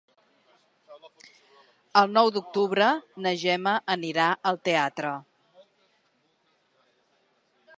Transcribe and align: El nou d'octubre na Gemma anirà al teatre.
El 2.01 2.09
nou 2.15 2.31
d'octubre 2.37 2.87
na 3.25 3.33
Gemma 3.41 3.73
anirà 3.97 4.31
al 4.53 4.59
teatre. 4.69 5.13